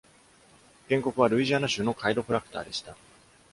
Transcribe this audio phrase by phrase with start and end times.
[0.89, 2.97] 原告はルイジアナ州のカイロプラクターでした。